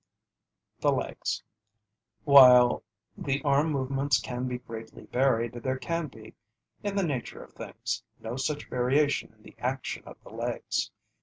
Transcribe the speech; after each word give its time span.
THE 0.79 0.91
LEGS 0.91 1.43
While 2.23 2.81
the 3.15 3.39
arm 3.43 3.69
movements 3.71 4.19
can 4.19 4.47
be 4.47 4.57
greatly 4.57 5.05
varied, 5.05 5.51
there 5.53 5.77
can 5.77 6.07
be, 6.07 6.33
in 6.81 6.95
the 6.95 7.03
nature 7.03 7.43
of 7.43 7.53
things, 7.53 8.01
no 8.19 8.35
such 8.35 8.67
variation 8.67 9.31
in 9.31 9.43
the 9.43 9.53
action 9.59 10.01
of 10.07 10.17
the 10.23 10.31
legs. 10.31 10.89